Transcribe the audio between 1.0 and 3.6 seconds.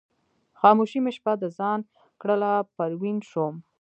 مې شپه د ځان کړله پروین شوم